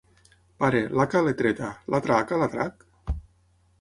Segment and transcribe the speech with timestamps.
[0.61, 2.87] Pare, l'haca, l'he treta; l'altra haca, la trac?